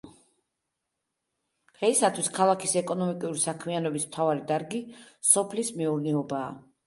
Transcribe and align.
დღეისათვის, 1.73 2.29
ქალაქის 2.37 2.73
ეკონომიკური 2.81 3.43
საქმიანობის 3.43 4.09
მთავარი 4.09 4.43
დარგი 4.53 4.83
სოფლის 5.33 5.73
მეურნეობაა. 5.83 6.51